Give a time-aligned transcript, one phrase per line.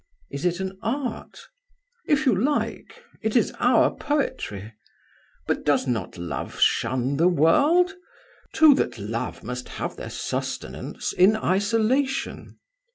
[0.31, 1.41] "Is it an art?"
[2.07, 3.03] "If you like.
[3.21, 4.73] It is our poetry!
[5.45, 7.93] But does not love shun the world?
[8.51, 12.57] Two that love must have their sustenance in isolation."